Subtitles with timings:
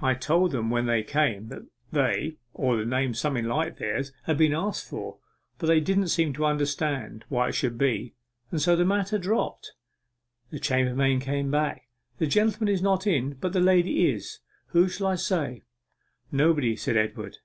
[0.00, 1.62] I told them when they came that
[1.92, 5.18] they, or a name something like theirs, had been asked for,
[5.58, 8.16] but they didn't seem to understand why it should be,
[8.50, 9.74] and so the matter dropped.'
[10.50, 11.88] The chambermaid came back.
[12.18, 14.40] 'The gentleman is not in, but the lady is.
[14.70, 15.62] Who shall I say?'
[16.32, 17.38] 'Nobody,' said Edward.